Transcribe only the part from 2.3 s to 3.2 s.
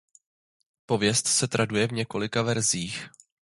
verzích.